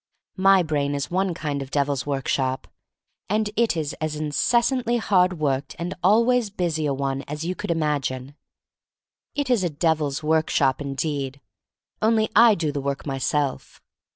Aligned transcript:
My 0.37 0.63
brain 0.63 0.95
is 0.95 1.11
one 1.11 1.35
kind 1.35 1.61
of 1.61 1.69
devil's 1.69 2.07
work 2.07 2.27
shop, 2.27 2.67
and 3.29 3.51
it 3.55 3.77
is 3.77 3.93
as 4.01 4.15
incessantly 4.15 4.97
hard 4.97 5.37
worked 5.37 5.75
and 5.77 5.93
always 6.03 6.49
busy 6.49 6.87
a 6.87 6.91
one 6.95 7.21
as 7.27 7.43
you 7.45 7.53
could 7.53 7.69
imagine. 7.69 8.33
It 9.35 9.47
is 9.51 9.63
a 9.63 9.69
devil's 9.69 10.23
workshop, 10.23 10.81
indeed, 10.81 11.39
only 12.01 12.31
I 12.35 12.55
do 12.55 12.71
the 12.71 12.81
work 12.81 13.05
myself. 13.05 13.79